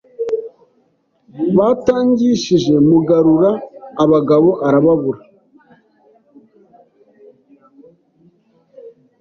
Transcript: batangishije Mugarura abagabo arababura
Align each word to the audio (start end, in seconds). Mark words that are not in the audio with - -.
batangishije 1.57 2.73
Mugarura 2.89 3.51
abagabo 4.03 4.49
arababura 4.67 5.21